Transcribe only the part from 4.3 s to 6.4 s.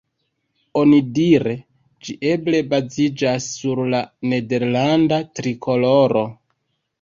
nederlanda trikoloro.